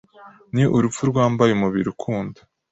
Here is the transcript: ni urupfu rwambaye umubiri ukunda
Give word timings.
ni 0.53 0.63
urupfu 0.77 1.01
rwambaye 1.09 1.51
umubiri 1.53 1.87
ukunda 1.93 2.39